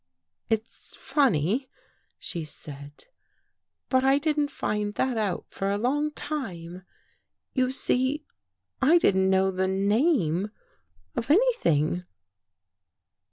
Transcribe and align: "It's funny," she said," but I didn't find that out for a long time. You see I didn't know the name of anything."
"It's 0.49 0.95
funny," 0.95 1.69
she 2.17 2.43
said," 2.43 3.05
but 3.91 4.03
I 4.03 4.17
didn't 4.17 4.49
find 4.49 4.95
that 4.95 5.15
out 5.15 5.45
for 5.51 5.69
a 5.69 5.77
long 5.77 6.09
time. 6.13 6.81
You 7.53 7.69
see 7.71 8.25
I 8.81 8.97
didn't 8.97 9.29
know 9.29 9.51
the 9.51 9.67
name 9.67 10.49
of 11.15 11.29
anything." 11.29 12.05